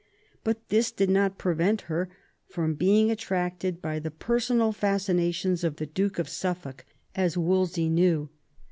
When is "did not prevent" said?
0.91-1.81